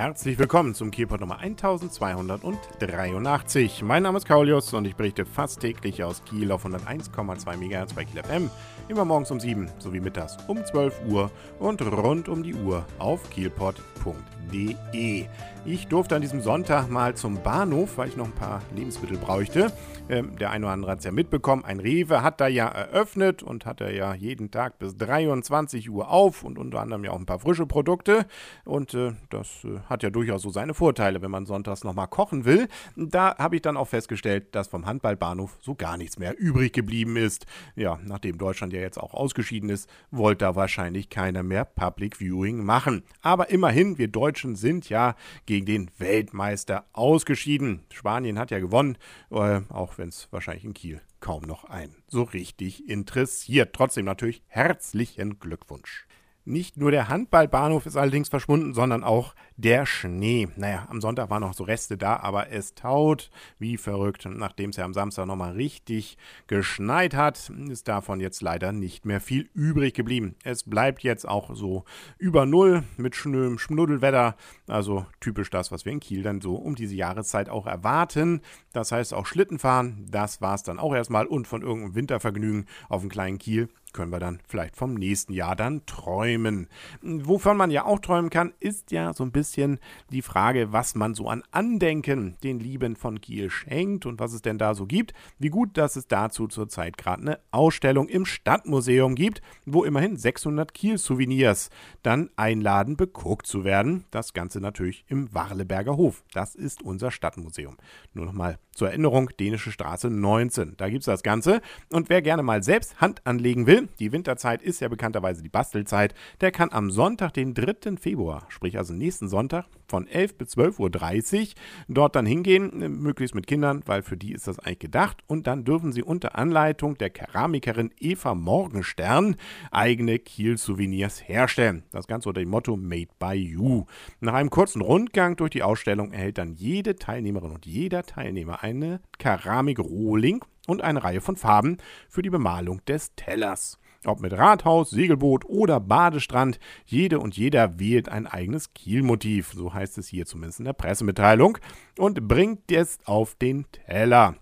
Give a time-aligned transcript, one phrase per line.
[0.00, 3.82] Herzlich willkommen zum Kielpot Nummer 1283.
[3.82, 8.06] Mein Name ist Kaulius und ich berichte fast täglich aus Kiel auf 101,2 MHz bei
[8.06, 8.48] Kiel FM.
[8.88, 13.28] Immer morgens um 7 sowie mittags um 12 Uhr und rund um die Uhr auf
[13.28, 15.26] kielpot.de.
[15.66, 19.70] Ich durfte an diesem Sonntag mal zum Bahnhof, weil ich noch ein paar Lebensmittel bräuchte.
[20.08, 21.64] Ähm, der eine oder andere hat es ja mitbekommen.
[21.64, 26.10] Ein Rewe hat da ja eröffnet und hat er ja jeden Tag bis 23 Uhr
[26.10, 28.26] auf und unter anderem ja auch ein paar frische Produkte.
[28.64, 32.44] Und äh, das äh, hat ja durchaus so seine Vorteile, wenn man sonntags nochmal kochen
[32.44, 32.68] will.
[32.96, 37.16] Da habe ich dann auch festgestellt, dass vom Handballbahnhof so gar nichts mehr übrig geblieben
[37.16, 37.46] ist.
[37.76, 42.64] Ja, nachdem Deutschland ja jetzt auch ausgeschieden ist, wollte da wahrscheinlich keiner mehr Public Viewing
[42.64, 43.02] machen.
[43.20, 45.14] Aber immerhin, wir Deutschen sind ja
[45.46, 47.80] gegen den Weltmeister ausgeschieden.
[47.92, 48.96] Spanien hat ja gewonnen,
[49.30, 53.74] äh, auch wenn es wahrscheinlich in Kiel kaum noch einen so richtig interessiert.
[53.74, 56.06] Trotzdem natürlich herzlichen Glückwunsch.
[56.46, 60.48] Nicht nur der Handballbahnhof ist allerdings verschwunden, sondern auch der Schnee.
[60.56, 64.26] Naja, am Sonntag waren noch so Reste da, aber es taut wie verrückt.
[64.26, 69.20] Nachdem es ja am Samstag nochmal richtig geschneit hat, ist davon jetzt leider nicht mehr
[69.20, 70.34] viel übrig geblieben.
[70.42, 71.84] Es bleibt jetzt auch so
[72.16, 74.34] über Null mit schönem Schnuddelwetter.
[74.66, 78.40] Also typisch das, was wir in Kiel dann so um diese Jahreszeit auch erwarten.
[78.72, 81.26] Das heißt auch Schlittenfahren, das war es dann auch erstmal.
[81.26, 85.56] Und von irgendeinem Wintervergnügen auf dem kleinen Kiel können wir dann vielleicht vom nächsten Jahr
[85.56, 86.68] dann träumen.
[87.02, 89.78] Wovon man ja auch träumen kann, ist ja so ein bisschen
[90.10, 94.42] die Frage, was man so an Andenken den Lieben von Kiel schenkt und was es
[94.42, 95.14] denn da so gibt.
[95.38, 100.74] Wie gut, dass es dazu zurzeit gerade eine Ausstellung im Stadtmuseum gibt, wo immerhin 600
[100.74, 101.70] Kiel-Souvenirs
[102.02, 104.04] dann einladen, beguckt zu werden.
[104.10, 106.22] Das Ganze natürlich im Warleberger Hof.
[106.32, 107.76] Das ist unser Stadtmuseum.
[108.14, 110.74] Nur nochmal zur Erinnerung, Dänische Straße 19.
[110.76, 111.60] Da gibt es das Ganze.
[111.90, 116.14] Und wer gerne mal selbst Hand anlegen will, die Winterzeit ist ja bekannterweise die Bastelzeit,
[116.40, 117.96] der kann am Sonntag, den 3.
[117.98, 121.54] Februar, sprich also nächsten Sonntag, von 11 bis 12.30 Uhr
[121.88, 125.18] dort dann hingehen, möglichst mit Kindern, weil für die ist das eigentlich gedacht.
[125.26, 129.36] Und dann dürfen sie unter Anleitung der Keramikerin Eva Morgenstern
[129.70, 131.82] eigene Kiel-Souvenirs herstellen.
[131.90, 133.84] Das Ganze unter dem Motto Made by You.
[134.20, 139.00] Nach einem kurzen Rundgang durch die Ausstellung erhält dann jede Teilnehmerin und jeder Teilnehmer eine
[139.18, 143.78] Keramik-Rohling und eine Reihe von Farben für die Bemalung des Tellers.
[144.06, 149.98] Ob mit Rathaus, Segelboot oder Badestrand, jede und jeder wählt ein eigenes Kielmotiv, so heißt
[149.98, 151.58] es hier zumindest in der Pressemitteilung,
[151.98, 154.36] und bringt es auf den Teller.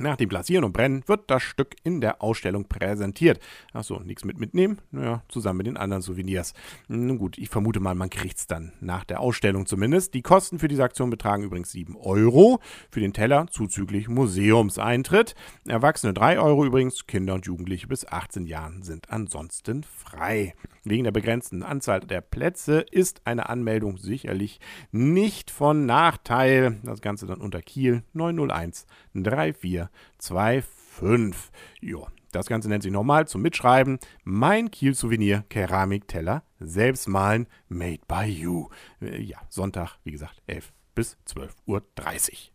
[0.00, 3.38] Nach dem Glasieren und Brennen wird das Stück in der Ausstellung präsentiert.
[3.72, 4.78] Achso, nichts mit mitnehmen?
[4.90, 6.54] Naja, zusammen mit den anderen Souvenirs.
[6.88, 10.14] Nun gut, ich vermute mal, man kriegt es dann nach der Ausstellung zumindest.
[10.14, 12.60] Die Kosten für diese Aktion betragen übrigens 7 Euro.
[12.90, 15.34] Für den Teller zuzüglich Museumseintritt.
[15.66, 17.06] Erwachsene 3 Euro übrigens.
[17.06, 20.54] Kinder und Jugendliche bis 18 Jahren sind ansonsten frei.
[20.84, 24.60] Wegen der begrenzten Anzahl der Plätze ist eine Anmeldung sicherlich
[24.92, 26.78] nicht von Nachteil.
[26.82, 31.50] Das Ganze dann unter Kiel 901 3425.
[31.80, 38.24] Jo, das Ganze nennt sich nochmal zum Mitschreiben Mein Kiel-Souvenir Keramikteller selbst malen Made by
[38.24, 38.68] You.
[39.00, 41.82] Äh, ja, Sonntag, wie gesagt, 11 bis 12.30 Uhr.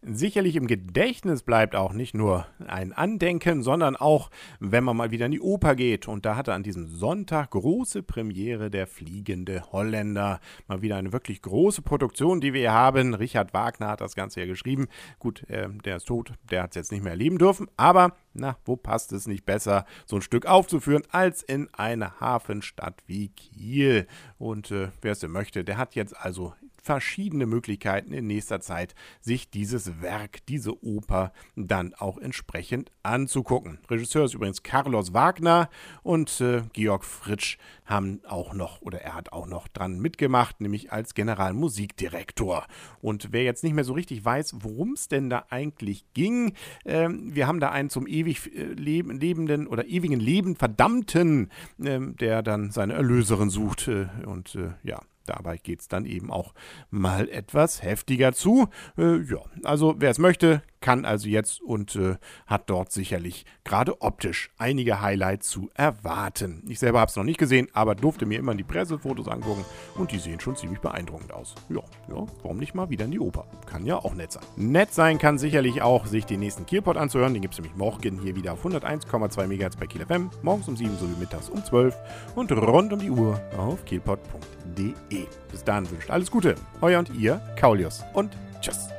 [0.00, 5.26] Sicherlich im Gedächtnis bleibt auch nicht nur ein Andenken, sondern auch, wenn man mal wieder
[5.26, 6.06] in die Oper geht.
[6.06, 10.38] Und da hatte an diesem Sonntag große Premiere der Fliegende Holländer.
[10.68, 13.14] Mal wieder eine wirklich große Produktion, die wir hier haben.
[13.14, 14.86] Richard Wagner hat das Ganze ja geschrieben.
[15.18, 17.68] Gut, äh, der ist tot, der hat es jetzt nicht mehr erleben dürfen.
[17.76, 23.02] Aber, na, wo passt es nicht besser, so ein Stück aufzuführen, als in einer Hafenstadt
[23.08, 24.06] wie Kiel?
[24.38, 26.54] Und äh, wer es denn möchte, der hat jetzt also
[26.88, 33.78] verschiedene Möglichkeiten in nächster Zeit, sich dieses Werk, diese Oper dann auch entsprechend anzugucken.
[33.90, 35.68] Regisseur ist übrigens Carlos Wagner
[36.02, 40.90] und äh, Georg Fritsch haben auch noch oder er hat auch noch dran mitgemacht, nämlich
[40.90, 42.66] als Generalmusikdirektor.
[43.02, 47.10] Und wer jetzt nicht mehr so richtig weiß, worum es denn da eigentlich ging, äh,
[47.10, 51.50] wir haben da einen zum ewig äh, leben, lebenden oder ewigen Leben verdammten,
[51.84, 56.30] ähm, der dann seine Erlöserin sucht äh, und äh, ja, Dabei geht es dann eben
[56.30, 56.54] auch
[56.90, 58.68] mal etwas heftiger zu.
[58.96, 62.16] Äh, ja, also wer es möchte, kann also jetzt und äh,
[62.46, 66.64] hat dort sicherlich gerade optisch einige Highlights zu erwarten.
[66.68, 69.64] Ich selber habe es noch nicht gesehen, aber durfte mir immer die Pressefotos angucken
[69.96, 71.54] und die sehen schon ziemlich beeindruckend aus.
[71.68, 73.46] Ja, ja, warum nicht mal wieder in die Oper?
[73.66, 74.44] Kann ja auch nett sein.
[74.56, 77.34] Nett sein kann sicherlich auch, sich den nächsten Kielpot anzuhören.
[77.34, 80.76] Den gibt es nämlich morgen hier wieder auf 101,2 MHz bei Kiel FM, morgens um
[80.76, 81.96] 7 sowie mittags um 12
[82.34, 85.26] und rund um die Uhr auf kielpot.de.
[85.50, 86.54] Bis dahin wünscht alles Gute.
[86.80, 88.97] Euer und ihr, Kaulius und tschüss.